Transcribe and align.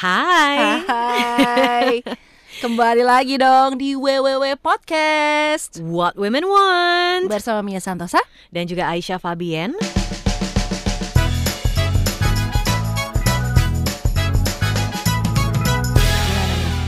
Hai. 0.00 0.80
Hai. 0.88 2.00
Kembali 2.64 3.04
lagi 3.04 3.36
dong 3.36 3.76
di 3.76 3.92
WWW 3.92 4.56
Podcast 4.56 5.76
What 5.84 6.16
Women 6.16 6.48
Want 6.48 7.28
bersama 7.28 7.60
Mia 7.60 7.84
Santosa. 7.84 8.16
dan 8.48 8.64
juga 8.64 8.88
Aisyah 8.88 9.20
nih? 9.20 9.76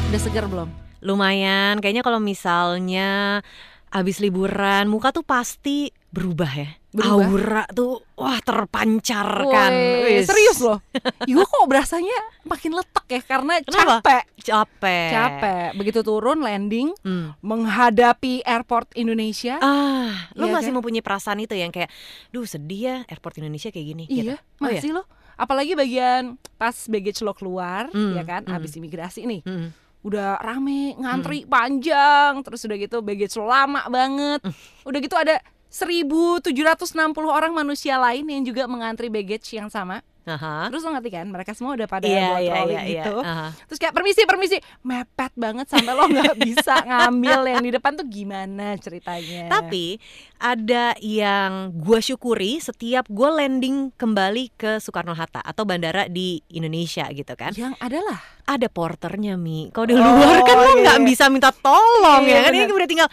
Udah 0.09 0.21
segar 0.25 0.49
belum? 0.49 0.73
Lumayan, 1.05 1.85
kayaknya 1.85 2.01
kalau 2.01 2.17
misalnya 2.17 3.45
habis 3.93 4.25
liburan 4.25 4.89
muka 4.89 5.13
tuh 5.13 5.21
pasti 5.21 5.93
berubah 6.13 6.53
ya. 6.53 6.69
Berubah? 6.93 7.25
Aura 7.25 7.65
tuh 7.67 8.05
wah 8.15 8.37
terpancarkan. 8.39 9.73
Wis. 10.05 10.29
serius 10.29 10.61
loh. 10.61 10.79
Gue 11.27 11.41
kok 11.41 11.65
berasanya 11.65 12.13
makin 12.43 12.73
letak 12.73 13.09
ya 13.09 13.21
karena 13.23 13.55
Kenapa? 13.61 14.05
capek. 14.05 14.25
Capek. 14.39 15.09
Capek. 15.11 15.69
Begitu 15.75 16.01
turun 16.03 16.41
landing 16.41 16.93
Hmm. 17.01 17.33
menghadapi 17.41 18.45
airport 18.45 18.93
Indonesia. 18.93 19.57
Ah, 19.59 20.29
lu 20.35 20.47
Iya 20.47 20.55
masih 20.55 20.69
kan? 20.69 20.77
mempunyai 20.77 21.01
perasaan 21.01 21.41
itu 21.41 21.55
yang 21.55 21.71
kayak, 21.71 21.89
duh 22.29 22.45
sedih 22.45 22.81
ya 22.83 22.97
airport 23.07 23.39
Indonesia 23.39 23.69
kayak 23.69 23.87
gini. 23.89 24.05
gitu. 24.05 24.33
Iya, 24.33 24.45
Oh, 24.59 24.69
iya? 24.69 24.77
masih 24.77 24.93
loh. 24.93 25.07
Apalagi 25.35 25.73
bagian 25.73 26.23
pas 26.55 26.77
baggage 26.87 27.19
lo 27.21 27.33
keluar, 27.33 27.89
Hmm, 27.89 28.13
ya 28.13 28.23
kan, 28.23 28.45
hmm. 28.45 28.53
habis 28.53 28.77
imigrasi 28.77 29.25
nih. 29.25 29.41
Mm. 29.43 29.69
udah 30.03 30.35
rame 30.37 30.99
ngantri 30.99 31.47
panjang 31.47 32.43
terus 32.43 32.67
udah 32.67 32.75
gitu 32.75 32.99
baggage 33.01 33.39
lo 33.39 33.47
lama 33.47 33.87
banget 33.87 34.43
udah 34.83 34.99
gitu 34.99 35.15
ada 35.15 35.39
1760 35.73 36.93
orang 37.25 37.51
manusia 37.51 37.97
lain 37.97 38.23
yang 38.25 38.45
juga 38.45 38.69
mengantri 38.69 39.09
baggage 39.09 39.49
yang 39.53 39.67
sama 39.67 40.05
Aha. 40.23 40.71
terus 40.71 40.87
lo 40.87 40.95
ngerti 40.95 41.11
kan 41.11 41.27
mereka 41.27 41.51
semua 41.51 41.75
udah 41.75 41.91
pada 41.91 42.07
Iya, 42.07 42.31
buat 42.31 42.39
iya, 42.39 42.53
rolling 42.55 42.79
iya, 42.79 42.83
iya. 42.87 42.95
gitu 43.03 43.17
Aha. 43.19 43.47
terus 43.67 43.79
kayak 43.81 43.91
permisi 43.91 44.23
permisi 44.23 44.57
mepet 44.81 45.35
banget 45.35 45.67
sampai 45.67 45.93
lo 45.93 46.07
nggak 46.07 46.39
bisa 46.47 46.79
ngambil 46.79 47.41
yang 47.49 47.63
di 47.65 47.71
depan 47.73 47.93
tuh 47.97 48.07
gimana 48.07 48.79
ceritanya 48.79 49.51
Tapi 49.51 49.99
ada 50.39 50.95
yang 51.01 51.75
gue 51.75 51.99
syukuri 51.99 52.63
setiap 52.63 53.11
gue 53.11 53.31
landing 53.33 53.91
kembali 53.93 54.55
ke 54.55 54.79
Soekarno 54.79 55.11
Hatta 55.11 55.43
atau 55.43 55.67
bandara 55.67 56.07
di 56.07 56.39
Indonesia 56.49 57.11
gitu 57.11 57.35
kan. 57.35 57.51
yang 57.55 57.75
adalah 57.79 58.23
Ada 58.43 58.67
porternya 58.67 59.35
Mi. 59.35 59.71
Kalau 59.71 59.87
di 59.87 59.95
Oh, 59.95 60.03
luar 60.03 60.43
kan 60.43 60.57
lo 60.57 60.67
iya, 60.69 60.83
nggak 60.83 60.99
iya. 60.99 61.07
bisa 61.07 61.25
minta 61.27 61.51
tolong 61.51 62.23
Iya, 62.23 62.35
ya 62.37 62.41
kan. 62.43 62.53
Ini 62.53 62.71
udah 62.71 62.89
tinggal 62.91 63.09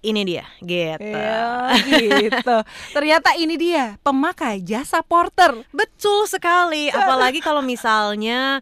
ini 0.00 0.22
dia 0.24 0.44
gitu. 0.64 1.04
Iya 1.04 1.78
gitu 2.24 2.56
ternyata 2.92 3.36
ini 3.36 3.54
dia 3.60 3.96
pemakai 4.00 4.64
jasa 4.64 5.04
porter 5.04 5.60
Betul 5.70 6.28
sekali. 6.28 6.88
Apalagi 6.96 7.40
kalau 7.40 7.60
misalnya 7.64 8.60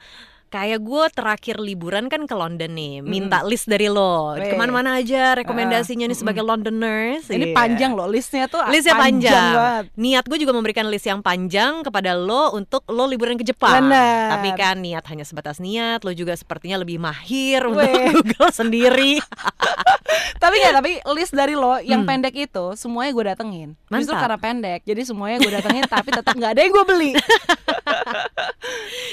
kayak 0.48 0.80
gue 0.80 1.04
terakhir 1.10 1.56
liburan 1.56 2.08
kan 2.08 2.24
ke 2.24 2.32
London 2.32 2.70
nih, 2.70 3.00
minta 3.00 3.40
list 3.42 3.64
dari 3.64 3.86
lo 3.86 4.32
ke 4.34 4.54
mana-mana 4.54 4.96
aja 4.96 5.36
rekomendasinya 5.36 6.02
nih 6.02 6.08
mm-mm. 6.08 6.18
sebagai 6.18 6.40
Londoners. 6.40 7.28
ini 7.28 7.48
Iya. 7.48 7.54
panjang 7.54 7.92
loh 7.92 8.04
listnya 8.04 8.44
tuh 8.46 8.64
Listnya 8.66 8.96
panjang. 8.96 9.32
banget 9.54 9.84
Niat 9.94 10.24
gue 10.24 10.38
juga 10.38 10.50
memberikan 10.50 10.86
list 10.86 11.04
yang 11.04 11.20
panjang 11.20 11.80
kepada 11.80 12.12
lo 12.12 12.52
untuk 12.52 12.82
lo 12.86 13.04
liburan 13.04 13.36
ke 13.36 13.44
Jepang. 13.44 13.84
Benar. 13.84 14.34
Tapi 14.34 14.48
kan 14.54 14.76
niat 14.78 15.04
hanya 15.06 15.22
sebatas 15.22 15.58
niat, 15.58 16.00
lo 16.00 16.10
juga 16.10 16.32
sepertinya 16.32 16.76
lebih 16.76 16.96
mahir 16.96 17.62
untuk 17.62 17.84
Weh. 17.84 18.08
Google 18.14 18.50
sendiri. 18.50 19.20
tapi 20.42 20.54
nggak 20.56 20.74
tapi 20.74 20.90
list 21.12 21.32
dari 21.32 21.52
lo 21.52 21.76
yang 21.78 21.98
Hmm. 21.98 22.08
pendek 22.08 22.34
itu 22.38 22.72
semuanya 22.74 23.10
gue 23.10 23.24
datengin 23.26 23.68
justru 23.90 24.14
Mantap. 24.14 24.22
karena 24.22 24.38
pendek 24.38 24.80
jadi 24.82 25.02
semuanya 25.02 25.36
gue 25.36 25.50
datengin 25.50 25.84
tapi 25.84 26.08
tetap 26.08 26.30
nggak 26.32 26.52
ada 26.54 26.60
yang 26.62 26.72
gue 26.72 26.84
beli 26.86 27.12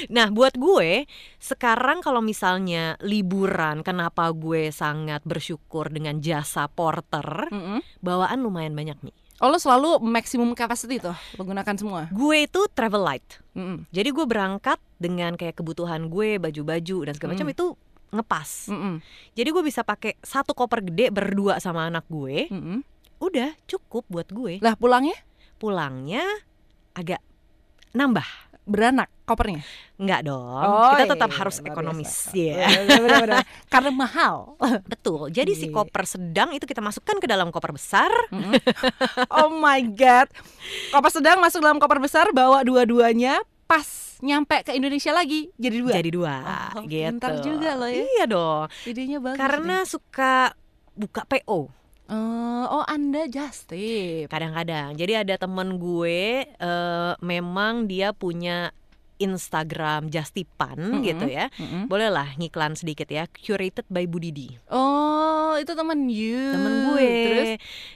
Nah, 0.07 0.29
buat 0.29 0.53
gue 0.53 1.07
sekarang 1.37 1.99
kalau 1.99 2.19
misalnya 2.19 2.95
liburan, 2.99 3.81
kenapa 3.81 4.29
gue 4.29 4.69
sangat 4.69 5.21
bersyukur 5.21 5.87
dengan 5.87 6.19
jasa 6.19 6.65
porter? 6.65 7.49
Mm-mm. 7.49 7.79
Bawaan 7.99 8.41
lumayan 8.41 8.73
banyak 8.73 8.97
nih. 9.01 9.15
oh 9.35 9.51
lo 9.51 9.59
selalu 9.59 9.99
maximum 9.99 10.55
capacity 10.55 10.95
tuh 10.95 11.11
lo 11.35 11.43
gunakan 11.43 11.75
semua 11.75 12.07
Gue 12.07 12.47
itu 12.47 12.71
travel 12.71 13.03
light. 13.03 13.27
Mm-mm. 13.51 13.83
Jadi 13.91 14.09
gue 14.09 14.23
berangkat 14.23 14.79
dengan 14.95 15.35
kayak 15.35 15.59
kebutuhan 15.59 16.07
gue, 16.07 16.39
baju-baju 16.39 16.97
dan 17.03 17.13
segala 17.13 17.35
macam 17.35 17.47
Hmm. 17.47 17.55
itu 17.55 17.65
ngepas. 18.15 18.49
Mm-mm. 18.71 18.95
Jadi 19.35 19.49
gue 19.51 19.63
bisa 19.63 19.83
pakai 19.83 20.15
satu 20.19 20.55
koper 20.55 20.87
gede 20.87 21.11
berdua 21.11 21.59
sama 21.59 21.83
anak 21.85 22.07
gue. 22.07 22.47
Mm-mm. 22.47 22.79
Udah 23.19 23.51
cukup 23.65 24.07
buat 24.07 24.27
gue. 24.27 24.59
lah 24.59 24.75
pulangnya 24.75 25.15
Pulangnya 25.55 26.23
agak 26.91 27.19
nambah. 27.91 28.44
Beranak 28.65 29.07
kopernya 29.23 29.61
Enggak 29.95 30.21
dong. 30.23 30.43
Oh, 30.59 30.91
Kita 30.91 31.05
iya, 31.05 31.11
tetap 31.13 31.29
iya, 31.29 31.37
harus 31.37 31.57
ekonomis 31.61 32.11
biasa. 32.27 32.35
ya. 32.35 32.67
Bener, 32.83 32.99
bener. 33.23 33.37
karena 33.73 33.89
mahal 33.89 34.35
Betul. 34.83 35.29
Jadi 35.29 35.51
si 35.53 35.65
Iya. 35.65 35.73
koper 35.75 36.03
sedang 36.03 36.49
itu 36.51 36.63
kita 36.63 36.79
masukkan 36.79 37.15
ke 37.15 37.25
dalam 37.25 37.47
koper 37.47 37.71
besar. 37.71 38.11
Oh 39.31 39.49
my 39.49 39.85
god 39.87 40.27
koper 40.89 41.11
sedang 41.11 41.39
masuk 41.39 41.59
dalam 41.59 41.77
koper 41.77 41.97
besar 41.97 42.29
bawa 42.31 42.61
dua-duanya 42.61 43.39
pas 43.63 43.85
nyampe 44.19 44.61
ke 44.61 44.71
Indonesia 44.71 45.09
lagi 45.09 45.49
jadi 45.55 45.77
dua 45.77 45.91
Jadi 45.93 46.09
dua 46.11 46.35
Oh, 46.73 46.83
gitu. 46.83 47.09
pintar 47.11 47.33
juga 47.39 47.69
lo 47.73 47.85
ya. 47.85 48.01
Iya 48.03 48.25
dong. 48.25 48.65
idenya 48.83 49.17
bagus 49.19 49.37
Karena 49.37 49.77
suka 49.83 50.53
buka 50.91 51.21
PO 51.23 51.67
Eh, 52.05 52.65
oh 52.69 52.85
anda 52.85 53.25
just 53.25 53.69
tip 53.69 54.29
kadang-kadang. 54.29 54.93
Jadi 54.93 55.25
ada 55.25 55.35
temen 55.41 55.81
gue 55.81 56.45
eh, 56.45 57.13
memang 57.25 57.89
dia 57.89 58.13
punya 58.13 58.69
Instagram 59.15 60.11
Justipan 60.11 60.75
Mm-mm. 60.77 61.01
gitu 61.01 61.25
ya. 61.25 61.49
Mm-mm. 61.57 61.87
Boleh 61.89 62.13
lah 62.13 62.35
ngiklan 62.37 62.77
sedikit 62.77 63.07
ya. 63.09 63.25
Curated 63.31 63.87
by 63.89 64.05
Budidi. 64.05 64.59
Oh, 64.69 65.55
itu 65.57 65.71
temen 65.73 66.11
you. 66.11 66.51
Temen 66.53 66.73
gue. 66.93 67.09
Terus, 67.25 67.49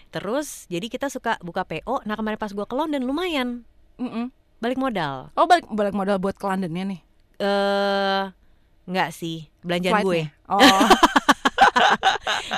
Terus 0.10 0.48
jadi 0.72 0.88
kita 0.90 1.12
suka 1.14 1.38
buka 1.46 1.62
PO. 1.68 2.02
Nah 2.08 2.16
kemarin 2.18 2.40
pas 2.40 2.50
gue 2.50 2.66
ke 2.66 2.76
London 2.76 3.06
lumayan 3.06 3.62
balik 4.60 4.80
modal. 4.80 5.32
oh 5.36 5.48
balik 5.48 5.68
balik 5.72 5.96
modal 5.96 6.20
buat 6.20 6.36
ke 6.36 6.46
Londonnya 6.48 6.98
nih. 6.98 7.02
Eh 7.40 8.24
nggak 8.90 9.10
sih 9.14 9.46
belanjaan 9.62 10.02
gue. 10.02 10.22
Flightnya. 10.26 10.50
Oh, 10.50 10.60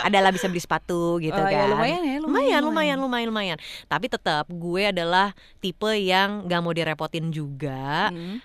Adalah 0.02 0.30
bisa 0.30 0.46
beli 0.46 0.60
sepatu 0.60 1.18
gitu 1.18 1.34
oh, 1.34 1.46
kan. 1.46 1.54
ya, 1.54 1.64
lumayan 1.66 2.02
ya, 2.02 2.18
lumayan 2.18 2.62
lumayan 2.62 2.98
lumayan 2.98 3.28
lumayan 3.28 3.58
tapi 3.86 4.06
tetap 4.06 4.46
gue 4.48 4.84
adalah 4.88 5.32
tipe 5.58 5.90
yang 5.94 6.46
gak 6.46 6.60
mau 6.60 6.72
direpotin 6.72 7.30
juga 7.30 8.10
Mm. 8.10 8.42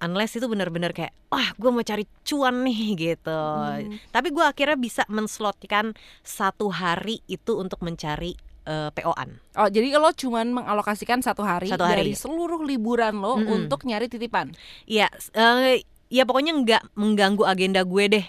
unless 0.00 0.32
itu 0.32 0.44
benar-benar 0.44 0.90
kayak 0.90 1.12
wah 1.28 1.52
gue 1.52 1.68
mau 1.68 1.80
cari 1.80 2.04
cuan 2.22 2.62
nih 2.62 2.80
gitu 2.96 3.30
Hmm. 3.30 4.00
tapi 4.08 4.28
gue 4.28 4.40
akhirnya 4.40 4.74
bisa 4.74 5.02
menslotkan 5.06 5.92
satu 6.20 6.68
hari 6.68 7.20
itu 7.26 7.54
untuk 7.54 7.78
mencari 7.80 8.32
eh, 8.62 8.90
PO-an 8.90 9.40
Oh, 9.54 9.66
jadi 9.66 9.92
lo 9.94 10.10
cuman 10.10 10.52
mengalokasikan 10.52 11.20
satu 11.20 11.40
hari, 11.40 11.68
Satu 11.68 11.82
hari. 11.82 12.00
dari 12.00 12.12
seluruh 12.14 12.60
liburan 12.60 13.12
lo 13.14 13.36
Mm-mm. 13.36 13.50
untuk 13.56 13.82
nyari 13.82 14.06
titipan. 14.06 14.52
Iya, 14.84 15.08
eh, 15.32 15.80
ya 16.06 16.22
pokoknya 16.22 16.52
nggak 16.54 16.82
mengganggu 16.92 17.44
agenda 17.44 17.80
gue 17.82 18.04
deh 18.10 18.26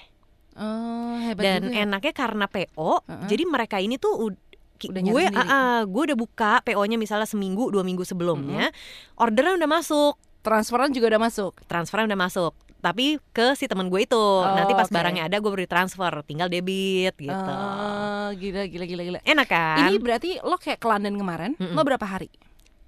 Oh, 0.54 1.16
hebat 1.18 1.42
dan 1.42 1.62
juga. 1.64 1.74
ya. 1.74 1.84
enaknya 1.84 2.14
karena 2.14 2.46
PO 2.46 2.92
Heeh. 3.02 3.28
jadi 3.28 3.44
mereka 3.46 3.78
ini 3.78 3.96
tuh 3.96 4.36
Udah 4.82 4.98
gue 5.00 5.24
ah, 5.32 5.86
gue 5.86 6.04
udah 6.04 6.18
buka 6.18 6.58
PO-nya 6.62 6.98
misalnya 6.98 7.24
seminggu 7.24 7.70
dua 7.70 7.82
minggu 7.82 8.02
sebelumnya 8.02 8.74
orderan 9.16 9.56
udah 9.56 9.70
masuk 9.72 10.18
Transferan 10.42 10.90
juga 10.90 11.06
udah 11.08 11.22
masuk. 11.22 11.54
transferan 11.64 12.06
udah 12.06 12.18
masuk 12.18 12.52
tapi 12.82 13.22
ke 13.30 13.54
si 13.54 13.70
teman 13.70 13.88
gue 13.88 14.02
itu 14.02 14.24
nanti 14.42 14.74
pas 14.74 14.90
oke. 14.90 14.92
barangnya 14.92 15.30
ada 15.30 15.38
gue 15.38 15.52
beri 15.52 15.70
transfer 15.70 16.10
tinggal 16.22 16.50
debit 16.50 17.14
gitu 17.16 17.30
Oh, 17.30 18.34
gila 18.34 18.66
gila 18.66 18.86
gila 18.86 19.02
gila. 19.06 19.20
enak 19.22 19.46
kan 19.46 19.86
Ini 19.86 20.02
berarti 20.02 20.42
lo 20.42 20.58
kayak 20.58 20.82
ke 20.82 20.88
London 20.90 21.14
kemarin, 21.14 21.52
Mm-mm. 21.56 21.78
lo 21.78 21.86
berapa 21.86 22.02
hari? 22.04 22.34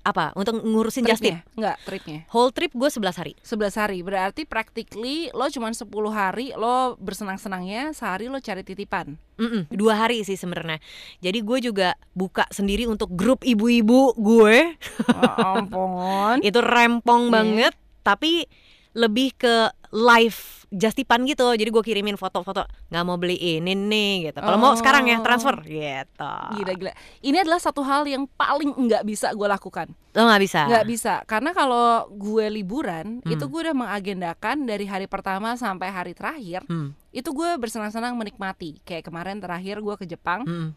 Apa? 0.04 0.32
Untuk 0.34 0.60
ngurusin 0.60 1.04
just 1.04 1.18
tip 1.18 1.32
Tripnya? 1.32 1.40
Enggak, 1.54 1.76
tripnya. 1.82 2.20
whole 2.30 2.52
trip 2.52 2.72
gue 2.72 2.86
11 2.86 3.16
hari. 3.16 3.34
11 3.40 3.72
hari. 3.78 4.00
Berarti 4.00 4.44
practically 4.44 5.32
lo 5.32 5.48
cuma 5.48 5.72
10 5.72 5.88
hari 6.10 6.52
lo 6.54 6.96
bersenang-senangnya 6.98 7.92
sehari 7.92 8.28
lo 8.28 8.38
cari 8.38 8.62
titipan? 8.62 9.16
Mm-mm, 9.34 9.66
dua 9.70 9.98
hari 9.98 10.22
sih 10.22 10.36
sebenarnya. 10.36 10.78
Jadi 11.18 11.40
gue 11.40 11.60
juga 11.64 11.90
buka 12.12 12.46
sendiri 12.48 12.86
untuk 12.86 13.10
grup 13.10 13.42
ibu-ibu 13.42 14.14
gue. 14.14 14.76
Oh, 15.10 15.58
ampun. 15.58 16.38
Itu 16.46 16.60
rempong 16.60 17.24
Iya. 17.24 17.34
banget. 17.34 17.74
Tapi 18.02 18.46
lebih 18.92 19.34
ke 19.34 19.72
live 19.94 20.38
justipan 20.70 21.22
gitu. 21.24 21.54
Jadi 21.54 21.70
gue 21.70 21.84
kirimin 21.84 22.18
foto-foto 22.18 22.66
nggak 22.90 23.04
mau 23.04 23.14
beli 23.14 23.38
ini 23.38 23.72
nih 23.72 24.14
gitu. 24.28 24.42
Kalau 24.42 24.58
mau 24.58 24.74
Oh. 24.74 24.76
sekarang 24.76 25.06
ya 25.06 25.22
transfer 25.22 25.54
gitu. 25.62 26.34
Gila 26.52 26.74
gila. 26.74 26.92
Ini 27.22 27.38
adalah 27.40 27.62
satu 27.62 27.80
hal 27.80 28.04
yang 28.04 28.26
paling 28.28 28.74
nggak 28.74 29.06
bisa 29.06 29.30
gue 29.32 29.46
lakukan. 29.46 29.94
Lo 30.12 30.26
nggak 30.26 30.42
bisa. 30.42 30.62
Nggak 30.66 30.86
bisa. 30.88 31.14
Karena 31.24 31.54
kalau 31.54 32.10
gue 32.10 32.50
liburan 32.52 33.22
Hmm. 33.22 33.32
itu 33.32 33.46
gue 33.46 33.60
udah 33.64 33.78
mengagendakan 33.78 34.66
dari 34.66 34.84
hari 34.84 35.06
pertama 35.06 35.54
sampai 35.54 35.88
hari 35.88 36.12
terakhir 36.12 36.66
Hmm, 36.66 36.98
itu 37.12 37.30
gue 37.30 37.50
bersenang-senang 37.56 38.14
menikmati. 38.14 38.82
Kayak 38.84 39.06
kemarin 39.06 39.38
terakhir 39.38 39.78
gue 39.78 39.96
ke 39.96 40.06
Jepang 40.06 40.42
hmm, 40.42 40.74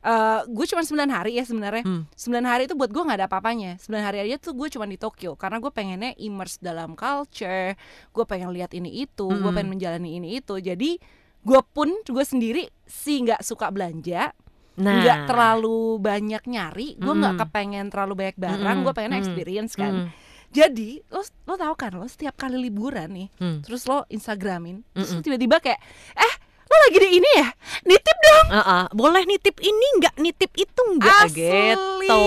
eh 0.00 0.40
gue 0.44 0.66
cuma 0.66 0.80
9 0.80 0.96
hari 1.06 1.36
ya 1.36 1.44
sebenarnya. 1.44 1.84
Hmm. 1.84 2.08
9 2.10 2.40
hari 2.42 2.64
itu 2.64 2.74
buat 2.74 2.88
gue 2.88 3.00
nggak 3.00 3.18
ada 3.20 3.26
apa-apanya. 3.26 3.76
9 3.76 4.00
hari 4.00 4.18
aja 4.22 4.40
tuh 4.40 4.52
gue 4.52 4.68
cuma 4.68 4.84
di 4.84 4.96
Tokyo 4.96 5.36
karena 5.36 5.58
gue 5.58 5.68
pengennya 5.68 6.16
immerse 6.16 6.56
dalam 6.58 6.92
culture. 6.94 7.76
Gue 8.08 8.24
pengen 8.24 8.50
lihat 8.50 8.72
ini 8.72 9.04
itu, 9.04 9.26
gue 9.26 9.36
Mm-mm. 9.36 9.52
pengen 9.52 9.70
menjalani 9.70 10.16
ini 10.16 10.40
itu. 10.40 10.56
Jadi 10.56 10.96
gue 11.40 11.60
pun 11.66 11.88
gue 12.02 12.24
sendiri 12.24 12.68
sih 12.84 13.20
nggak 13.20 13.40
suka 13.40 13.68
belanja, 13.68 14.32
Nah, 14.80 14.96
nggak 14.96 15.28
terlalu 15.28 16.00
banyak 16.00 16.40
nyari. 16.46 16.96
Gue 16.96 17.12
nggak 17.12 17.36
Mm-mm. 17.36 17.44
kepengen 17.44 17.86
terlalu 17.88 18.12
banyak 18.16 18.36
barang. 18.36 18.76
Mm-mm. 18.80 18.86
Gue 18.88 18.94
pengen 18.94 19.12
Mm. 19.12 19.20
experience 19.20 19.72
kan. 19.74 19.92
Mm. 19.92 20.08
Jadi 20.50 20.98
lo 21.06 21.22
lo 21.46 21.54
tau 21.54 21.78
kan 21.78 21.94
lo 21.94 22.02
setiap 22.04 22.34
kali 22.34 22.58
liburan 22.58 23.06
nih, 23.06 23.28
Hmm. 23.38 23.62
terus 23.62 23.86
lo 23.86 24.02
Instagramin, 24.10 24.82
terus 24.90 25.22
tiba-tiba 25.22 25.62
kayak 25.62 25.78
eh 26.12 26.34
lo 26.70 26.76
lagi 26.80 26.98
di 26.98 27.08
ini 27.18 27.30
ya, 27.34 27.48
nitip 27.82 28.16
dong. 28.16 28.46
Uh-uh. 28.52 28.84
boleh 28.92 29.26
nitip 29.26 29.58
ini 29.58 29.86
nggak 29.98 30.14
nitip 30.16 30.54
itu 30.54 30.80
nggak 30.96 31.26
gitu. 31.34 32.22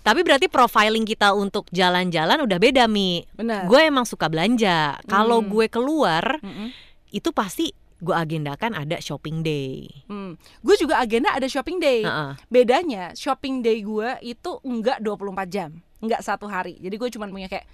Tapi 0.00 0.20
berarti 0.20 0.48
profiling 0.48 1.04
kita 1.04 1.32
untuk 1.32 1.68
jalan-jalan 1.68 2.40
udah 2.40 2.56
beda 2.56 2.88
mi. 2.88 3.20
Gue 3.68 3.80
emang 3.84 4.04
suka 4.04 4.26
belanja. 4.26 4.96
Kalau 5.04 5.40
Hmm. 5.40 5.48
gue 5.50 5.66
keluar 5.68 6.40
Mm-mm. 6.40 6.72
itu 7.10 7.28
pasti 7.30 7.68
gue 7.96 8.16
agendakan 8.16 8.72
ada 8.72 8.96
shopping 8.96 9.44
day. 9.44 9.84
Hmm. 10.08 10.40
Gue 10.60 10.74
juga 10.74 10.96
agenda 10.96 11.28
ada 11.30 11.44
shopping 11.44 11.76
day. 11.76 12.00
Uh-uh. 12.00 12.40
Bedanya 12.48 13.12
shopping 13.12 13.60
day 13.60 13.84
gue 13.84 14.08
itu 14.22 14.50
enggak 14.62 14.98
24 14.98 15.20
jam, 15.46 15.70
enggak 16.00 16.24
satu 16.24 16.48
hari. 16.48 16.80
Jadi 16.80 16.96
gue 16.96 17.08
cuma 17.10 17.28
punya 17.28 17.44
kayak 17.46 17.68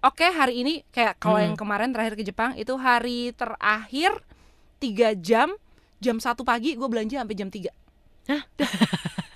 oke 0.00 0.24
hari 0.24 0.64
ini 0.64 0.80
kayak 0.88 1.20
kalau 1.20 1.36
Hmm. 1.36 1.52
yang 1.52 1.56
kemarin 1.56 1.92
terakhir 1.92 2.16
ke 2.16 2.24
Jepang 2.24 2.56
itu 2.56 2.72
hari 2.74 3.36
terakhir 3.36 4.16
tiga 4.78 5.16
jam 5.16 5.52
jam 6.00 6.20
satu 6.20 6.44
pagi 6.44 6.76
gue 6.76 6.88
belanja 6.88 7.24
sampai 7.24 7.36
jam 7.36 7.48
3 7.48 7.86
Hah? 8.26 8.42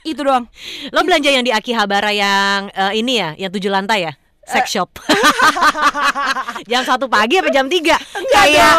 Itu 0.03 0.27
doang. 0.27 0.51
Lo 0.95 1.07
belanja 1.07 1.31
yang 1.31 1.47
di 1.47 1.55
Akihabara 1.55 2.11
yang 2.11 2.75
eh, 2.75 2.99
ini 2.99 3.23
ya, 3.23 3.39
yang 3.39 3.51
tujuh 3.55 3.71
lantai 3.71 4.11
ya? 4.11 4.13
Sex 4.43 4.73
shop. 4.73 4.91
jam 6.71 6.83
satu 6.83 7.07
pagi 7.07 7.39
apa 7.39 7.49
jam 7.49 7.67
tiga? 7.67 7.95
Kayak 8.31 8.75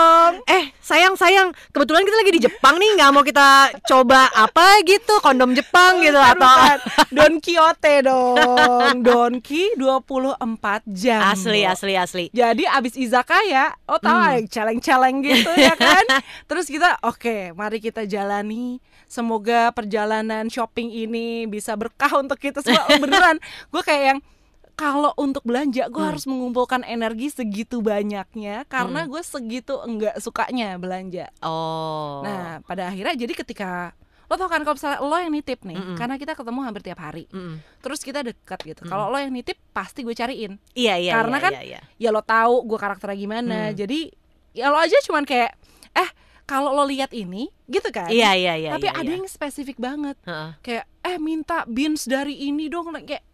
eh 0.45 0.73
sayang 0.81 1.13
sayang 1.13 1.53
kebetulan 1.69 2.03
kita 2.03 2.17
lagi 2.17 2.31
di 2.33 2.41
Jepang 2.41 2.75
nih 2.75 2.97
nggak 2.97 3.09
mau 3.09 3.21
kita 3.21 3.47
coba 3.85 4.27
apa 4.31 4.81
gitu 4.83 5.21
kondom 5.21 5.53
Jepang 5.53 6.01
gitu 6.01 6.17
Bukan, 6.17 6.35
atau. 6.35 6.57
Don 7.15 7.33
Quixote 7.37 7.93
dong. 8.03 8.95
Don 8.99 9.33
Ki 9.39 9.71
24 9.77 10.83
jam. 10.89 11.21
asli 11.29 11.63
asli 11.63 11.93
asli. 11.95 12.25
Jadi 12.31 12.65
abis 12.65 12.95
izakaya, 12.95 13.71
oh 13.85 13.97
tahu 13.97 14.13
Hmm. 14.21 14.43
celeng-celeng 14.45 15.23
gitu 15.23 15.49
ya 15.55 15.73
kan? 15.73 16.03
Terus 16.51 16.67
kita 16.67 16.99
oke, 17.01 17.55
mari 17.55 17.79
kita 17.79 18.03
jalani. 18.03 18.77
Semoga 19.07 19.71
perjalanan 19.71 20.47
shopping 20.47 20.87
ini 20.89 21.43
bisa 21.43 21.75
berkah 21.75 22.11
untuk 22.15 22.37
kita 22.37 22.59
semua. 22.61 22.85
Oh, 22.87 22.95
beneran, 22.95 23.39
gue 23.67 23.81
kayak 23.81 24.03
yang 24.07 24.19
kalau 24.81 25.13
untuk 25.13 25.45
belanja 25.45 25.85
gue 25.87 26.01
Hmm. 26.01 26.09
harus 26.09 26.25
mengumpulkan 26.25 26.81
energi 26.81 27.29
segitu 27.29 27.85
banyaknya 27.85 28.65
karena 28.65 29.05
gue 29.05 29.21
segitu 29.21 29.77
enggak 29.77 30.17
sukanya 30.17 30.73
belanja. 30.81 31.29
Oh. 31.45 32.25
Nah 32.25 32.65
pada 32.65 32.89
akhirnya 32.89 33.13
jadi 33.13 33.33
ketika 33.37 33.93
lo 34.25 34.39
tau 34.39 34.47
kan 34.47 34.63
kalau 34.63 34.73
misalnya 34.73 34.99
lo 35.03 35.11
yang 35.13 35.29
nitip 35.29 35.59
nih, 35.61 35.75
Mm-mm. 35.75 35.97
karena 35.99 36.15
kita 36.15 36.33
ketemu 36.33 36.59
hampir 36.63 36.81
tiap 36.81 36.97
hari, 36.97 37.27
Mm-mm. 37.29 37.59
terus 37.83 37.99
kita 37.99 38.23
dekat 38.23 38.63
gitu. 38.63 38.81
Mm. 38.81 38.89
Kalau 38.89 39.11
lo 39.11 39.19
yang 39.19 39.29
nitip 39.29 39.59
pasti 39.69 40.01
gue 40.01 40.15
cariin 40.15 40.55
Iya 40.71 40.95
iya. 40.97 41.11
Karena 41.13 41.35
iya, 41.37 41.43
kan 41.43 41.51
iya, 41.51 41.63
iya. 41.67 41.81
ya 41.99 42.09
lo 42.09 42.23
tahu 42.23 42.63
gue 42.65 42.79
karakternya 42.79 43.17
gimana 43.19 43.59
Hmm. 43.69 43.75
jadi 43.75 43.99
ya 44.51 44.71
lo 44.71 44.79
aja 44.79 44.97
cuman 45.03 45.27
kayak 45.27 45.51
eh 45.93 46.09
kalau 46.47 46.71
lo 46.71 46.87
lihat 46.87 47.11
ini 47.11 47.51
gitu 47.67 47.91
kan 47.91 48.07
Iya 48.07 48.31
iya 48.33 48.53
iya. 48.57 48.71
tapi 48.71 48.87
iya, 48.87 48.95
ada 48.97 49.05
iya. 49.05 49.15
yang 49.19 49.27
spesifik 49.27 49.75
banget 49.77 50.15
Heeh. 50.23 50.49
kayak 50.63 50.85
eh 51.03 51.17
minta 51.19 51.67
beans 51.67 52.07
dari 52.07 52.33
ini 52.41 52.65
dong 52.65 52.95
kayak 52.97 53.27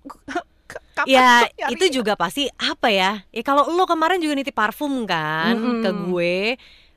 Ya 1.07 1.47
itu 1.73 1.87
juga 1.89 2.13
pasti 2.13 2.51
apa 2.53 2.91
ya? 2.91 3.23
Ya 3.31 3.41
kalau 3.41 3.71
lo 3.71 3.83
kemarin 3.83 4.19
juga 4.19 4.35
nitip 4.35 4.51
parfum 4.51 5.07
kan 5.07 5.55
Mm-mm. 5.55 5.81
ke 5.81 5.89
gue, 6.03 6.37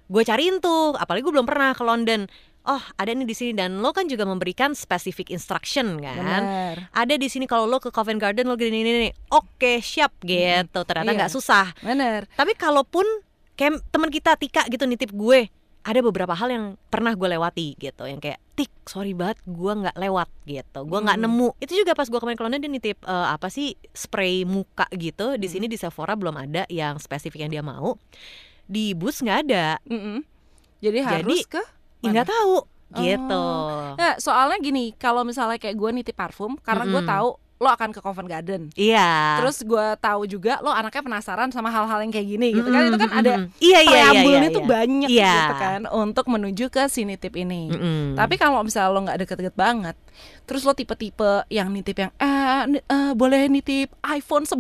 gue 0.07 0.23
cariin 0.23 0.59
tuh. 0.59 0.99
Apalagi 0.99 1.23
gue 1.23 1.31
belum 1.31 1.47
pernah 1.47 1.71
ke 1.71 1.81
London. 1.81 2.27
Oh 2.61 2.83
ada 2.95 3.09
nih 3.09 3.25
di 3.25 3.33
sini 3.33 3.53
dan 3.55 3.81
lo 3.81 3.89
kan 3.91 4.05
juga 4.05 4.29
memberikan 4.29 4.75
specific 4.75 5.31
instruction 5.31 5.97
kan. 5.97 6.21
Bener. 6.21 6.75
Ada 6.93 7.15
di 7.17 7.25
sini 7.27 7.47
kalau 7.47 7.65
lo 7.65 7.79
ke 7.79 7.89
Covent 7.89 8.19
Garden 8.19 8.45
lo 8.45 8.59
gini 8.59 8.85
gini 8.85 9.09
nih. 9.09 9.13
Oke 9.31 9.81
siap 9.81 10.13
gitu. 10.21 10.81
Ternyata 10.85 11.09
Iya. 11.09 11.19
nggak 11.25 11.33
susah. 11.33 11.73
bener 11.81 12.29
Tapi 12.35 12.53
kalaupun 12.53 13.07
kayak 13.55 13.81
teman 13.89 14.09
kita 14.09 14.37
Tika 14.37 14.65
gitu 14.67 14.85
nitip 14.85 15.09
gue, 15.11 15.49
ada 15.81 16.01
beberapa 16.05 16.37
hal 16.37 16.53
yang 16.53 16.65
pernah 16.93 17.17
gue 17.17 17.25
lewati 17.25 17.73
gitu, 17.81 18.05
yang 18.05 18.21
kayak 18.21 18.37
tik 18.53 18.69
sorry 18.85 19.17
banget 19.17 19.41
gue 19.49 19.73
nggak 19.73 19.97
lewat 19.97 20.29
gitu, 20.45 20.85
gue 20.85 20.99
nggak 21.01 21.17
Hmm. 21.17 21.25
nemu. 21.25 21.49
Itu 21.57 21.73
juga 21.73 21.97
pas 21.97 22.05
gue 22.05 22.21
kemarin 22.21 22.37
ke 22.37 22.45
London 22.45 22.61
dia 22.61 22.73
nitip 22.73 22.99
eh, 23.01 23.29
apa 23.33 23.49
sih 23.49 23.73
spray 23.97 24.45
muka 24.45 24.85
gitu. 24.93 25.41
Di 25.41 25.49
Hmm. 25.49 25.53
sini 25.57 25.67
di 25.73 25.81
Sephora 25.81 26.13
belum 26.21 26.37
ada 26.37 26.69
yang 26.69 27.01
spesifik 27.01 27.49
yang 27.49 27.53
dia 27.53 27.65
mau. 27.65 27.97
Di 28.69 28.93
bus 28.93 29.25
nggak 29.25 29.39
ada, 29.49 29.81
Mm-mm. 29.89 30.23
jadi 30.79 31.01
harus 31.03 31.43
ke 31.49 31.59
Ya, 32.01 32.13
nggak 32.13 32.29
tahu 32.29 32.65
gitu. 32.91 33.45
Nah, 33.97 34.15
soalnya 34.19 34.59
gini, 34.59 34.93
kalau 34.95 35.23
misalnya 35.23 35.59
kayak 35.63 35.79
gue 35.79 35.91
nitip 35.91 36.17
parfum, 36.19 36.59
karena 36.61 36.85
gue 36.87 37.03
Mm-mm. 37.03 37.09
tahu 37.09 37.29
lo 37.61 37.69
akan 37.69 37.93
ke 37.93 38.01
Covent 38.01 38.25
Garden. 38.25 38.73
Iya. 38.73 39.37
Terus 39.45 39.61
gue 39.69 39.87
tahu 40.01 40.25
juga 40.25 40.65
lo 40.65 40.73
anaknya 40.73 41.05
penasaran 41.05 41.53
sama 41.53 41.69
hal-hal 41.69 42.01
yang 42.01 42.09
kayak 42.09 42.29
gini 42.33 42.57
gitu 42.57 42.73
kan. 42.73 42.89
Itu 42.89 42.97
kan 42.97 43.11
ada 43.13 43.33
iya 43.61 43.81
iya 43.85 43.85
iya 43.85 44.01
preambulnya 44.17 44.49
iya, 44.49 44.57
tuh 44.57 44.65
iya. 44.65 44.73
banyak 44.73 45.09
Iya. 45.13 45.35
gitu 45.37 45.55
kan 45.61 45.81
untuk 45.93 46.25
menuju 46.33 46.65
ke 46.73 46.89
si 46.89 47.05
nitip 47.05 47.37
ini. 47.37 47.69
Mm-mm. 47.69 48.17
Tapi 48.17 48.41
kalau 48.41 48.65
misalnya 48.65 48.89
lo 48.97 49.01
nggak 49.05 49.19
deket-deket 49.21 49.55
banget, 49.61 49.93
terus 50.49 50.65
lo 50.65 50.73
tipe-tipe 50.73 51.45
yang 51.53 51.69
nitip 51.69 52.01
yang 52.01 52.11
eh, 52.17 52.81
eh, 52.81 53.13
boleh 53.13 53.53
nitip 53.53 53.93
iPhone 54.09 54.49
11 54.49 54.57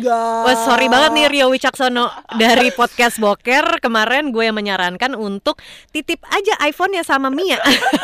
enggak? 0.00 0.40
Wah 0.48 0.56
sorry 0.64 0.88
banget 0.88 1.10
nih 1.12 1.26
Rio 1.28 1.52
Wicaksono 1.52 2.08
dari 2.40 2.72
podcast 2.72 3.20
Boker 3.20 3.76
kemarin 3.84 4.32
gue 4.32 4.48
yang 4.48 4.56
menyarankan 4.56 5.12
untuk 5.20 5.60
titip 5.92 6.24
aja 6.32 6.56
iPhone-nya 6.64 7.04
sama 7.04 7.28
Mia. 7.28 7.60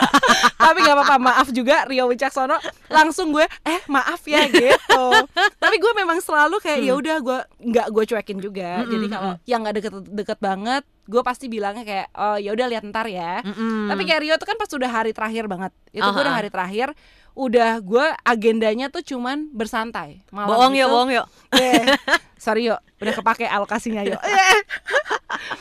Tapi 0.69 0.85
nggak 0.85 0.97
apa-apa, 1.01 1.17
maaf 1.17 1.49
juga 1.49 1.89
Rio 1.89 2.13
Wicaksono. 2.13 2.61
Langsung 2.93 3.33
gue 3.33 3.49
eh 3.65 3.81
maaf 3.89 4.18
ya 4.25 4.49
gitu. 4.49 5.05
Tapi 5.63 5.77
gue 5.79 5.93
memang 5.95 6.19
selalu 6.19 6.59
kayak 6.59 6.79
ya 6.83 6.93
udah 6.97 7.17
gue 7.21 7.39
nggak 7.71 7.87
gue 7.93 8.05
cuekin 8.15 8.39
juga. 8.39 8.83
Mm-mm, 8.83 8.91
Jadi 8.91 9.07
kalau 9.11 9.33
yang 9.45 9.61
nggak 9.63 9.77
deket-deket 9.79 10.39
banget, 10.41 10.83
gue 11.07 11.23
pasti 11.23 11.47
bilangnya 11.47 11.85
kayak 11.87 12.07
oh 12.17 12.37
ya 12.39 12.51
udah 12.57 12.67
lihat 12.67 12.83
ntar 12.89 13.07
ya. 13.07 13.45
Mm-mm. 13.45 13.93
Tapi 13.93 14.03
kayak 14.09 14.21
Rio 14.25 14.35
tuh 14.41 14.49
kan 14.49 14.57
pas 14.57 14.71
udah 14.71 14.91
hari 14.91 15.13
terakhir 15.13 15.45
banget. 15.47 15.73
Itu 15.93 16.09
gue 16.09 16.23
udah 16.23 16.37
hari 16.37 16.51
terakhir 16.51 16.91
udah 17.39 17.79
gue 17.79 18.07
agendanya 18.27 18.91
tuh 18.91 19.07
cuman 19.07 19.47
bersantai. 19.55 20.27
Malam 20.35 20.51
bohong 20.51 20.75
itu- 20.75 20.83
yuk, 20.83 20.89
bohong 20.91 21.11
yuk. 21.15 21.27
Eh, 21.63 21.87
sorry 22.45 22.67
yuk, 22.67 22.83
udah 22.99 23.15
kepake 23.15 23.47
alokasinya 23.47 24.03
yuk. 24.03 24.19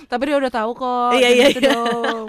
Tapi 0.09 0.23
dia 0.25 0.37
udah 0.41 0.51
tahu 0.51 0.73
kok. 0.73 1.13
Iya, 1.13 1.29
iya, 1.29 1.45
gitu 1.53 1.61
iya. 1.61 1.71
dong. 1.77 2.25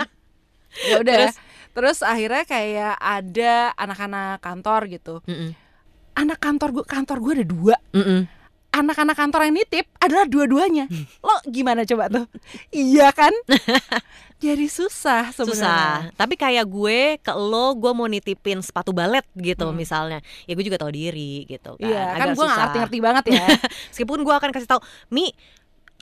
Ya 0.85 0.97
udah. 1.01 1.17
Terus? 1.17 1.37
Terus? 1.73 1.99
akhirnya 2.03 2.43
kayak 2.43 2.95
ada 2.99 3.71
anak-anak 3.79 4.43
kantor 4.45 4.81
gitu. 4.93 5.15
Mm-mm. 5.25 5.55
Anak 6.19 6.39
kantor 6.39 6.69
gue, 6.75 6.85
kantor 6.85 7.17
gue 7.23 7.33
ada 7.39 7.47
dua. 7.47 7.77
Mm-mm. 7.95 8.27
Anak-anak 8.69 9.17
kantor 9.17 9.49
yang 9.49 9.55
nitip 9.57 9.87
adalah 9.97 10.27
dua-duanya. 10.27 10.91
Lo 11.19 11.35
gimana 11.47 11.83
coba 11.83 12.11
tuh? 12.11 12.27
iya 12.69 13.09
kan? 13.11 13.33
Jadi 14.39 14.71
susah 14.71 15.35
sebenarnya. 15.35 15.59
Susah. 15.59 16.15
Tapi 16.15 16.39
kayak 16.39 16.63
gue 16.63 17.19
ke 17.19 17.33
lo, 17.35 17.75
gue 17.75 17.91
mau 17.91 18.07
nitipin 18.07 18.63
sepatu 18.63 18.95
balet 18.95 19.27
gitu 19.35 19.67
Hmm. 19.67 19.75
misalnya. 19.75 20.19
Ya 20.47 20.55
gue 20.55 20.63
juga 20.63 20.79
tahu 20.79 20.95
diri 20.95 21.43
gitu 21.47 21.75
kan. 21.75 21.83
Iya 21.83 22.05
kan 22.15 22.27
Agak 22.31 22.37
gue 22.39 22.47
ngerti-ngerti 22.47 22.99
banget 23.03 23.25
ya. 23.35 23.47
Meskipun 23.91 24.19
gue 24.23 24.35
akan 24.37 24.51
kasih 24.55 24.69
tahu, 24.69 24.81
Mi, 25.11 25.35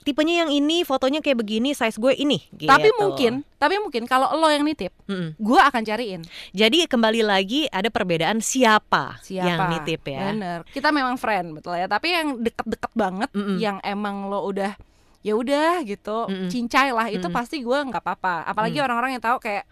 tipenya 0.07 0.41
yang 0.41 0.51
ini, 0.53 0.81
fotonya 0.81 1.19
kayak 1.19 1.35
begini, 1.37 1.75
size 1.75 1.97
gue 1.97 2.15
ini. 2.15 2.39
Gitu. 2.49 2.63
Tapi 2.63 2.95
mungkin, 2.95 3.43
tapi 3.53 3.75
mungkin 3.77 4.03
kalau 4.03 4.31
lo 4.31 4.47
yang 4.47 4.63
nitip, 4.63 4.95
Mm-mm. 5.03 5.35
gue 5.35 5.59
akan 5.59 5.83
cariin. 5.83 6.23
Jadi 6.51 6.87
kembali 6.87 7.21
lagi 7.21 7.67
ada 7.67 7.89
perbedaan 7.89 8.39
siapa, 8.39 9.19
siapa 9.19 9.43
yang 9.43 9.59
nitip 9.69 9.99
ya. 10.01 10.31
bener 10.31 10.59
kita 10.67 10.89
memang 10.89 11.15
friend 11.15 11.51
betul 11.51 11.73
ya 11.73 11.85
tapi 11.85 12.07
yang 12.09 12.39
deket-deket 12.39 12.91
banget 12.93 13.29
Mm-mm. 13.31 13.57
yang 13.57 13.81
emang 13.81 14.27
lo 14.27 14.45
udah 14.45 14.77
ya 15.19 15.33
udah 15.33 15.81
gitu 15.81 16.25
Mm-mm. 16.25 16.47
cincai 16.47 16.89
lah 16.89 17.07
itu 17.07 17.19
Mm-mm. 17.19 17.33
pasti 17.33 17.59
gue 17.59 17.75
nggak 17.75 17.99
apa-apa 17.99 18.45
apalagi 18.45 18.77
Mm. 18.77 18.85
orang-orang 18.85 19.11
yang 19.11 19.23
tahu 19.23 19.37
kayak 19.37 19.67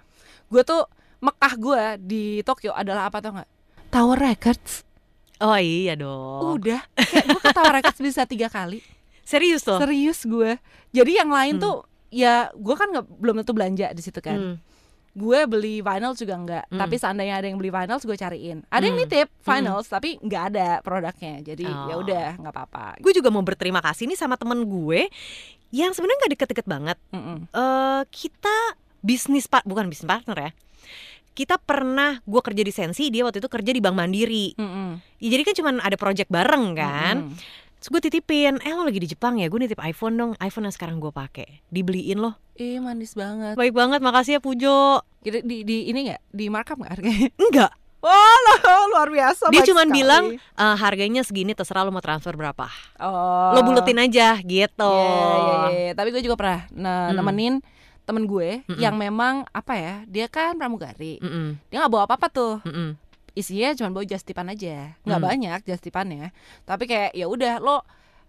gue 0.46 0.62
tuh 0.62 0.84
Mekah 1.18 1.54
gue 1.56 1.82
di 2.00 2.24
Tokyo 2.42 2.72
adalah 2.72 3.08
apa 3.08 3.18
tau 3.20 3.32
nggak 3.34 3.50
Tower 3.88 4.20
Records 4.20 4.84
Oh 5.38 5.56
iya 5.56 5.94
dong. 5.94 6.56
udah 6.56 6.80
kayak 6.96 7.26
gue 7.28 7.42
ke 7.42 7.52
Tower 7.52 7.74
Records 7.74 8.00
bisa 8.00 8.24
tiga 8.24 8.48
kali 8.48 8.80
Serius 9.26 9.66
loh. 9.66 9.78
serius 9.78 10.22
gue 10.24 10.56
jadi 10.90 11.12
yang 11.20 11.30
lain 11.30 11.58
Hmm. 11.58 11.64
tuh 11.64 11.76
ya 12.08 12.48
gue 12.54 12.76
kan 12.76 12.88
nggak 12.88 13.06
belum 13.12 13.36
tentu 13.42 13.52
belanja 13.52 13.90
di 13.90 14.00
situ 14.00 14.20
kan 14.20 14.38
Hmm. 14.38 14.56
gue 15.12 15.40
beli 15.46 15.80
vinyl 15.80 16.14
juga 16.14 16.36
enggak 16.36 16.64
Hmm. 16.66 16.78
tapi 16.78 16.96
seandainya 16.96 17.36
ada 17.36 17.48
yang 17.48 17.56
beli 17.56 17.68
vinyl 17.70 17.98
gue 17.98 18.16
cariin 18.16 18.62
ada 18.66 18.84
yang 18.84 18.96
Hmm. 18.96 19.04
nitip 19.04 19.28
vinyls 19.42 19.88
tapi 19.88 20.20
nggak 20.20 20.44
ada 20.50 20.68
produknya 20.80 21.42
jadi 21.44 21.66
Oh. 21.66 21.88
ya 21.88 21.96
udah 21.98 22.28
nggak 22.38 22.54
apa-apa 22.54 22.86
Gue 23.00 23.12
juga 23.12 23.28
mau 23.28 23.42
berterima 23.42 23.82
kasih 23.82 24.06
nih 24.06 24.16
sama 24.16 24.36
temen 24.36 24.62
gue 24.62 25.10
yang 25.70 25.92
sebenarnya 25.92 26.20
nggak 26.22 26.34
deket-deket 26.36 26.66
banget. 26.66 26.98
Mm-mm. 27.10 27.50
Eh 27.50 28.02
kita 28.08 28.56
bisnis 29.02 29.46
part 29.46 29.64
bukan 29.64 29.86
bisnis 29.86 30.06
partner 30.06 30.38
ya. 30.40 30.52
kita 31.34 31.60
pernah 31.60 32.24
gue 32.24 32.40
kerja 32.40 32.64
di 32.64 32.72
Sensi, 32.72 33.12
dia 33.12 33.20
waktu 33.22 33.44
itu 33.44 33.52
kerja 33.52 33.68
di 33.68 33.84
Bank 33.84 33.92
Mandiri. 33.94 34.56
Mm-mm. 34.56 35.20
Ya, 35.20 35.28
jadi 35.30 35.44
kan 35.44 35.54
cuman 35.54 35.76
ada 35.80 35.96
project 35.96 36.32
bareng 36.32 36.72
kan. 36.74 37.16
Mm-mm. 37.28 37.36
Terus 37.86 38.02
gue 38.02 38.10
titipin, 38.10 38.58
eh 38.66 38.74
lo 38.74 38.82
lagi 38.82 38.98
di 38.98 39.06
Jepang 39.06 39.38
ya, 39.38 39.46
gue 39.46 39.62
nitip 39.62 39.78
iPhone 39.78 40.18
dong, 40.18 40.32
iPhone 40.42 40.66
yang 40.66 40.74
sekarang 40.74 40.98
gue 40.98 41.14
pakai, 41.14 41.62
dibeliin 41.70 42.18
loh. 42.18 42.34
Ih 42.58 42.82
manis 42.82 43.14
banget. 43.14 43.54
Baik 43.54 43.78
banget, 43.78 44.02
makasih 44.02 44.32
ya 44.32 44.42
Pujo. 44.42 45.06
Di, 45.22 45.46
di, 45.46 45.62
di 45.62 45.86
ini 45.86 46.10
nggak 46.10 46.22
di 46.34 46.50
markup 46.50 46.82
nggak 46.82 46.90
harganya? 46.90 47.30
Enggak, 47.46 47.70
Wah 48.02 48.38
lo 48.42 48.90
luar 48.90 49.14
biasa. 49.14 49.54
dia 49.54 49.62
sekali. 49.86 50.02
bilang 50.02 50.24
"Eh, 50.34 50.76
harganya 50.82 51.22
segini, 51.22 51.54
terserah 51.54 51.86
lo 51.86 51.94
mau 51.94 52.02
transfer 52.02 52.34
berapa. 52.34 52.66
oh. 52.98 53.54
Lo 53.54 53.62
buletin 53.62 54.02
aja 54.02 54.42
gitu. 54.42 54.90
Iya, 54.90 55.30
iya, 55.38 55.56
iya. 55.70 55.92
Tapi 55.94 56.10
gue 56.10 56.26
juga 56.26 56.42
pernah 56.42 56.66
nah, 56.74 57.14
Mm. 57.14 57.22
nemenin 57.22 57.54
temen 58.02 58.26
gue 58.26 58.62
Mm-mm. 58.66 58.78
yang 58.78 58.94
memang 58.96 59.50
apa 59.50 59.74
ya 59.74 59.96
dia 60.06 60.26
kan 60.26 60.54
pramugari 60.54 61.18
Mm-mm, 61.18 61.58
dia 61.68 61.82
nggak 61.82 61.90
bawa 61.90 62.06
apa-apa 62.06 62.28
tuh 62.30 62.56
mm-mm. 62.62 62.94
Isinya 63.36 63.72
cuma 63.74 63.92
bawa 63.92 64.04
jas 64.04 64.24
tipan 64.24 64.48
aja 64.48 64.96
nggak 65.02 65.20
Hmm. 65.20 65.28
banyak 65.28 65.60
jas 65.64 65.80
tipannya 65.80 66.32
tapi 66.64 66.84
kayak 66.86 67.12
ya 67.12 67.28
udah 67.28 67.60
lo 67.60 67.84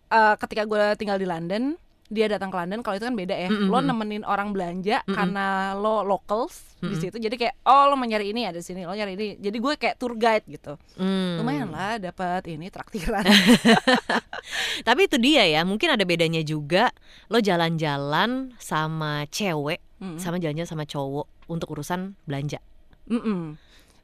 eh, 0.06 0.34
ketika 0.36 0.62
gue 0.62 0.94
tinggal 0.94 1.16
di 1.16 1.24
London 1.24 1.78
dia 2.06 2.26
datang 2.26 2.50
ke 2.50 2.56
London 2.56 2.82
kalau 2.82 2.94
itu 2.94 3.02
kan 3.02 3.14
beda 3.14 3.34
ya 3.34 3.50
Mm-mm. 3.50 3.66
lo 3.66 3.78
nemenin 3.80 4.22
orang 4.22 4.50
belanja 4.50 5.02
Mm-mm. 5.02 5.10
karena 5.10 5.46
lo 5.74 6.02
locals 6.02 6.78
di 6.78 6.86
Mm-mm. 6.88 7.02
situ 7.02 7.16
jadi 7.18 7.34
kayak 7.34 7.54
oh 7.62 7.90
lo 7.90 7.94
mau 7.94 8.06
nyari 8.06 8.30
ini 8.30 8.46
ada 8.46 8.58
di 8.58 8.66
sini 8.66 8.82
lo 8.82 8.94
nyari 8.94 9.14
ini 9.14 9.26
jadi 9.36 9.56
gue 9.56 9.74
kayak 9.74 9.96
tour 9.96 10.14
guide 10.14 10.46
gitu 10.46 10.78
Hmm. 10.94 11.42
lumayan 11.42 11.66
lah 11.66 11.98
dapat 11.98 12.46
ini 12.46 12.70
traktiran 12.70 13.26
Tapi 14.86 15.10
itu 15.10 15.16
dia 15.18 15.42
ya, 15.42 15.66
mungkin 15.66 15.90
ada 15.90 16.04
bedanya 16.04 16.38
juga 16.40 16.94
lo 17.26 17.38
jalan-jalan 17.38 18.54
sama 18.58 19.26
cewek 19.28 19.82
Mm. 19.96 20.20
sama 20.20 20.36
jalan-jalan 20.36 20.68
sama 20.68 20.84
cowok 20.84 21.24
untuk 21.48 21.72
urusan 21.72 22.20
belanja. 22.22 22.60
Mm-mm. 23.08 23.56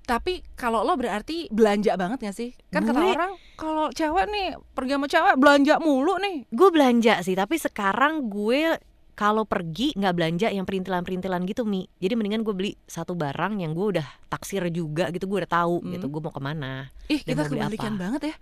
Tapi 0.03 0.43
kalau 0.59 0.83
lo 0.83 0.99
berarti 0.99 1.47
belanja 1.49 1.95
banget 1.95 2.19
gak 2.27 2.37
sih? 2.37 2.51
Kan 2.75 2.85
kata 2.85 2.99
orang 2.99 3.33
kalau 3.55 3.87
cewek 3.95 4.27
nih 4.29 4.49
pergi 4.75 4.93
sama 4.99 5.07
cewek 5.07 5.35
belanja 5.39 5.75
mulu 5.79 6.19
nih. 6.19 6.51
Gue 6.51 6.69
belanja 6.75 7.23
sih, 7.23 7.39
tapi 7.39 7.57
sekarang 7.57 8.27
gue 8.27 8.77
kalau 9.13 9.45
pergi 9.45 9.93
nggak 9.95 10.15
belanja 10.17 10.49
yang 10.51 10.65
perintilan-perintilan 10.65 11.45
gitu 11.47 11.63
mi. 11.63 11.87
Jadi 12.01 12.17
mendingan 12.17 12.43
gue 12.43 12.55
beli 12.57 12.73
satu 12.89 13.13
barang 13.15 13.61
yang 13.61 13.77
gue 13.77 13.99
udah 13.99 14.07
taksir 14.27 14.67
juga 14.73 15.13
gitu, 15.13 15.29
gue 15.29 15.45
udah 15.45 15.53
tahu 15.53 15.85
Hmm. 15.85 15.91
gitu 15.95 16.07
gue 16.09 16.21
mau 16.25 16.33
ke 16.33 16.43
mana. 16.43 16.91
Ih, 17.07 17.21
kita 17.23 17.47
kebalikan 17.47 17.95
banget 18.01 18.33
ya. 18.33 18.35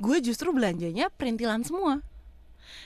Gue 0.00 0.18
justru 0.18 0.50
belanjanya 0.50 1.12
perintilan 1.12 1.62
semua. 1.62 2.02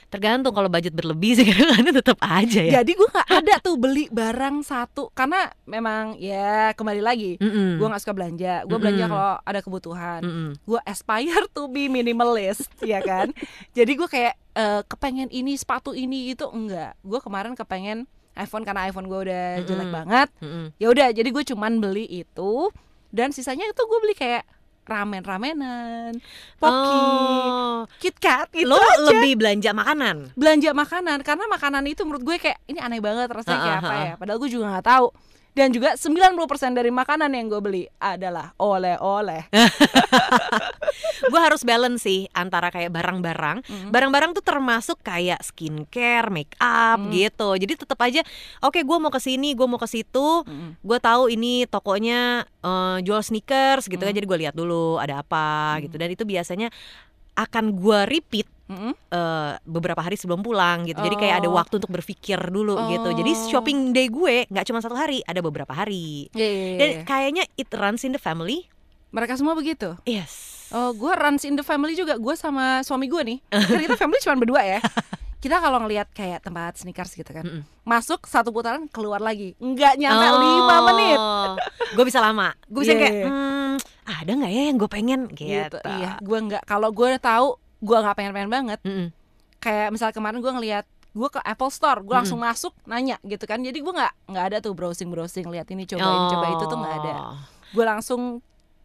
Tergantung 0.09 0.51
kalau 0.51 0.67
budget 0.67 0.91
berlebih 0.91 1.33
sih 1.37 1.45
kadang-kadang 1.45 1.95
tetap 2.01 2.17
aja 2.19 2.61
ya. 2.61 2.81
Jadi 2.81 2.91
gue 2.97 3.07
nggak 3.07 3.29
ada 3.29 3.53
tuh 3.61 3.75
beli 3.77 4.09
barang 4.09 4.61
satu 4.61 5.13
karena 5.13 5.49
memang 5.63 6.17
ya 6.17 6.73
kembali 6.73 7.01
lagi. 7.01 7.31
Mm-mm. 7.37 7.77
Gue 7.77 7.87
nggak 7.87 8.01
suka 8.01 8.13
belanja. 8.17 8.65
Gue 8.65 8.77
belanja 8.77 9.05
Mm-mm. 9.05 9.13
kalau 9.13 9.33
ada 9.45 9.59
kebutuhan. 9.61 10.21
Mm-mm. 10.25 10.49
Gue 10.65 10.79
aspire 10.83 11.45
to 11.51 11.69
be 11.69 11.85
minimalist, 11.85 12.69
ya 12.81 12.99
kan? 12.99 13.29
Jadi 13.77 13.91
gue 13.93 14.07
kayak 14.09 14.33
eh, 14.55 14.81
kepengen 14.85 15.29
ini 15.29 15.53
sepatu 15.55 15.93
ini 15.93 16.33
itu 16.33 16.49
enggak. 16.49 16.97
Gue 17.05 17.21
kemarin 17.21 17.53
kepengen 17.53 18.09
iPhone 18.33 18.63
karena 18.63 18.87
iPhone 18.87 19.11
gue 19.11 19.19
udah 19.27 19.45
jelek 19.63 19.89
Mm-mm. 19.89 19.97
banget. 19.99 20.27
Mm-mm. 20.39 20.65
ya 20.79 20.87
udah 20.89 21.07
jadi 21.11 21.29
gue 21.29 21.43
cuman 21.43 21.77
beli 21.77 22.07
itu 22.07 22.71
dan 23.09 23.33
sisanya 23.33 23.65
itu 23.65 23.81
gue 23.81 23.99
beli 23.99 24.15
kayak 24.15 24.45
ramen-ramenan, 24.89 26.17
poki, 26.57 26.97
Oh, 26.97 27.85
KitKat 27.95 28.49
itu 28.55 28.65
lo 28.65 28.75
lebih 29.05 29.37
belanja 29.37 29.69
makanan. 29.71 30.33
belanja 30.33 30.73
makanan 30.73 31.21
karena 31.21 31.45
makanan 31.47 31.85
itu 31.85 32.01
menurut 32.01 32.23
gue 32.23 32.37
kayak 32.39 32.57
ini 32.65 32.77
aneh 32.77 32.97
banget 32.97 33.29
rasanya 33.29 33.59
kayak 33.59 33.75
Ah, 33.75 33.81
apa 33.81 33.93
ya 33.95 34.13
padahal 34.15 34.37
gue 34.37 34.49
juga 34.49 34.65
nggak 34.71 34.87
tahu 34.87 35.07
dan 35.51 35.69
juga 35.69 35.93
90% 35.93 36.37
dari 36.71 36.87
makanan 36.87 37.29
yang 37.29 37.47
gue 37.47 37.59
beli 37.59 37.83
adalah 37.97 38.53
oleh-oleh 38.55 39.49
gue 41.29 41.39
harus 41.39 41.61
balance 41.61 42.03
sih 42.03 42.25
antara 42.31 42.69
kayak 42.69 42.89
barang-barang 42.89 43.61
Mm. 43.61 43.89
barang-barang 43.91 44.31
tuh 44.33 44.41
termasuk 44.41 44.97
kayak 44.99 45.41
skincare 45.41 46.29
make 46.29 46.53
up 46.57 46.97
Hmm. 46.97 47.11
gitu 47.11 47.55
jadi 47.55 47.73
tetap 47.75 47.99
aja 47.99 48.21
oke 48.59 48.79
gue 48.79 48.97
mau 48.97 49.09
ke 49.09 49.19
sini 49.19 49.53
gue 49.53 49.65
mau 49.65 49.77
ke 49.77 49.85
situ 49.85 50.43
Mm. 50.43 50.79
gue 50.79 50.99
tahu 50.99 51.29
ini 51.29 51.65
tokonya 51.65 52.43
eh, 52.59 52.97
jual 53.01 53.19
sneakers 53.19 53.85
gitu 53.85 53.99
kan 53.99 54.11
Hmm. 54.11 54.17
jadi 54.17 54.25
gue 54.25 54.39
lihat 54.39 54.55
dulu 54.55 54.97
ada 54.97 55.21
apa 55.21 55.75
Hmm. 55.75 55.85
gitu 55.85 55.95
dan 55.97 56.09
itu 56.09 56.23
biasanya 56.23 56.69
akan 57.35 57.71
gue 57.73 57.99
repeat 58.05 58.47
Mm-mm. 58.69 58.93
eh, 58.93 59.53
beberapa 59.61 59.97
hari 59.97 60.13
sebelum 60.13 60.39
pulang 60.39 60.85
gitu 60.85 60.97
jadi 60.97 61.15
kayak 61.15 61.35
ada 61.37 61.47
Oh. 61.47 61.57
waktu 61.57 61.77
untuk 61.77 61.89
berpikir 61.89 62.37
dulu 62.39 62.77
gitu 62.87 63.09
jadi 63.11 63.31
Oh. 63.31 63.47
shopping 63.49 63.89
day 63.89 64.05
gue 64.05 64.45
nggak 64.45 64.63
cuma 64.63 64.77
satu 64.77 64.93
hari 64.93 65.19
ada 65.23 65.39
beberapa 65.39 65.71
hari 65.71 66.29
Iya, 66.31 66.45
iya, 66.45 66.53
iya, 66.63 66.77
dan 66.77 66.89
iya. 66.91 67.01
kayaknya 67.03 67.43
it 67.55 67.69
runs 67.71 68.01
in 68.01 68.11
the 68.11 68.21
family 68.21 68.69
mereka 69.09 69.33
semua 69.33 69.53
begitu 69.53 69.97
yes 70.03 70.61
Oh, 70.69 70.93
gue 70.93 71.09
runs 71.09 71.41
in 71.41 71.57
the 71.57 71.65
family 71.65 71.97
juga. 71.97 72.13
Gue 72.15 72.37
sama 72.37 72.85
suami 72.85 73.09
gue 73.09 73.17
nih. 73.25 73.37
Kan 73.73 73.81
kita 73.81 73.97
family 73.97 74.21
cuma 74.21 74.37
berdua 74.37 74.61
ya. 74.61 74.77
Kita 75.41 75.57
kalau 75.57 75.81
ngelihat 75.81 76.13
kayak 76.13 76.43
tempat 76.43 76.77
sneakers 76.77 77.15
gitu 77.15 77.25
kan, 77.25 77.41
Mm-mm. 77.41 77.63
masuk 77.81 78.27
satu 78.27 78.51
putaran 78.51 78.85
keluar 78.85 79.17
lagi, 79.17 79.55
nggak 79.55 79.95
nyampe 79.95 80.25
lima 80.29 80.75
menit. 80.85 81.19
Gue 81.95 82.05
bisa 82.05 82.19
lama. 82.19 82.53
Gue 82.67 82.83
bisa 82.83 82.91
Iya, 82.91 83.01
kayak, 83.01 83.13
iya. 83.15 83.25
hmm, 83.25 83.73
ada 84.05 84.31
nggak 84.35 84.51
ya 84.51 84.61
yang 84.61 84.77
gue 84.77 84.89
pengen 84.91 85.21
gitu. 85.31 85.47
Gitu. 85.47 85.79
Iya, 85.81 86.11
gue 86.19 86.37
nggak. 86.43 86.63
Kalau 86.67 86.91
gue 86.91 87.05
udah 87.07 87.23
tahu, 87.23 87.47
gue 87.79 87.97
nggak 87.97 88.15
pengen-pengen 88.15 88.51
banget. 88.51 88.79
Mm-mm. 88.83 89.07
Kayak 89.57 89.91
misal 89.91 90.09
kemarin 90.11 90.39
gue 90.39 90.51
ngelihat 90.51 90.85
gue 91.09 91.25
ke 91.27 91.41
Apple 91.41 91.67
Store, 91.69 91.99
gue 91.99 92.13
langsung 92.13 92.37
Hmm. 92.37 92.47
masuk 92.47 92.71
nanya 92.85 93.17
gitu 93.23 93.43
kan. 93.43 93.59
Jadi 93.59 93.79
gue 93.79 93.89
nggak 93.89 94.13
nggak 94.29 94.45
ada 94.45 94.57
tuh 94.59 94.71
browsing 94.71 95.09
browsing, 95.09 95.47
lihat 95.47 95.67
ini 95.67 95.83
coba 95.83 96.05
ini 96.05 96.25
coba 96.29 96.45
itu 96.49 96.63
tuh 96.63 96.77
nggak 96.77 96.95
ada. 96.97 97.13
Oh. 97.33 97.37
Gue 97.71 97.83
langsung 97.83 98.21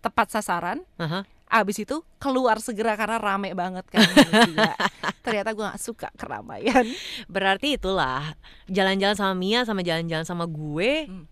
tepat 0.00 0.32
sasaran. 0.32 0.80
Aha. 0.96 1.22
Abis 1.44 1.84
itu 1.84 2.02
keluar 2.16 2.58
segera 2.58 2.96
karena 2.96 3.20
rame 3.20 3.52
banget 3.52 3.84
kan. 3.86 4.02
Ternyata 5.24 5.52
gue 5.52 5.64
gak 5.64 5.78
suka 5.78 6.08
keramaian. 6.12 6.82
Berarti 7.26 7.76
itulah 7.76 8.34
jalan-jalan 8.66 9.14
sama 9.14 9.32
Mia 9.32 9.62
sama 9.62 9.80
jalan-jalan 9.80 10.24
sama 10.24 10.44
gue 10.44 11.06
Hmm. 11.06 11.24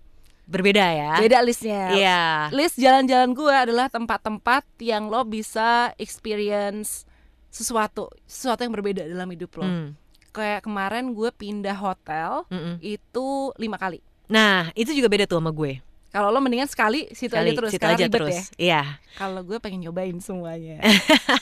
berbeda 0.45 0.85
ya. 0.85 1.13
Beda 1.19 1.39
listnya. 1.41 1.91
Iya. 1.91 2.23
List 2.53 2.77
jalan-jalan 2.77 3.33
gue 3.33 3.51
adalah 3.51 3.89
tempat-tempat 3.89 4.63
yang 4.79 5.09
lo 5.09 5.25
bisa 5.25 5.91
experience 5.97 7.05
sesuatu, 7.53 8.09
sesuatu 8.25 8.65
yang 8.65 8.73
berbeda 8.73 9.05
dalam 9.05 9.29
hidup 9.29 9.61
lo. 9.61 9.69
Hmm. 9.69 9.89
Kayak 10.33 10.65
kemarin 10.65 11.13
gue 11.13 11.29
pindah 11.29 11.77
hotel 11.77 12.49
Mm-mm. 12.49 12.81
itu 12.81 13.27
lima 13.61 13.77
kali. 13.77 14.01
Nah 14.27 14.73
itu 14.73 14.97
juga 14.97 15.13
beda 15.13 15.29
tuh 15.29 15.37
sama 15.37 15.53
gue. 15.53 15.85
Kalau 16.09 16.29
lo 16.29 16.41
mendingan 16.41 16.69
sekali 16.69 17.09
situ 17.13 17.33
Sekali, 17.33 17.53
aja 17.53 17.57
terus, 17.57 17.71
situ 17.73 17.85
aja 17.85 18.07
terus. 18.09 18.33
ya. 18.33 18.45
Iya. 18.57 18.83
Kalau 19.17 19.41
gue 19.45 19.61
pengen 19.61 19.85
nyobain 19.85 20.17
semuanya. 20.21 20.81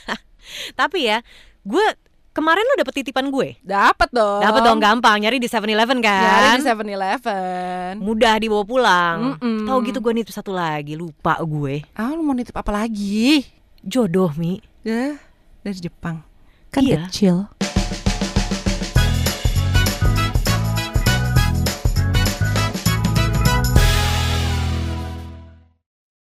Tapi 0.78 1.06
ya, 1.06 1.22
gue 1.62 1.86
kemarin 2.30 2.62
lo 2.62 2.74
dapet 2.78 3.02
titipan 3.02 3.30
gue. 3.30 3.58
Dapat 3.62 4.10
dong. 4.10 4.42
Dapet 4.42 4.60
dong 4.62 4.78
gampang 4.78 5.18
nyari 5.18 5.38
di 5.38 5.50
7-Eleven 5.50 5.98
kan. 5.98 6.22
Nyari 6.22 6.62
di 6.62 6.66
7-Eleven. 6.66 7.90
Mudah 7.98 8.34
dibawa 8.38 8.62
pulang. 8.62 9.18
Mm-mm. 9.38 9.66
Tahu 9.66 9.78
gitu 9.86 9.98
gue 9.98 10.12
nitip 10.14 10.34
satu 10.34 10.54
lagi, 10.54 10.94
lupa 10.94 11.38
gue. 11.42 11.82
Ah, 11.94 12.14
lo 12.14 12.22
mau 12.22 12.34
nitip 12.34 12.54
apa 12.54 12.70
lagi? 12.70 13.42
Jodoh 13.82 14.30
Mi. 14.34 14.62
Ya, 14.80 15.18
dari 15.60 15.78
Jepang. 15.78 16.24
Kan 16.70 16.82
Iya. 16.86 17.06
kecil. 17.10 17.36